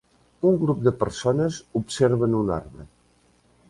Un 0.51 0.55
grup 0.63 0.81
de 0.87 0.93
persones 1.03 1.61
observen 1.83 2.37
un 2.43 2.53
arbre. 2.61 2.93